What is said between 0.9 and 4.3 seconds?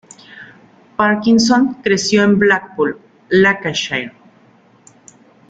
Parkinson creció en Blackpool, Lancashire.